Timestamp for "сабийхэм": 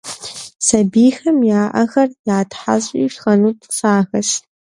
0.65-1.37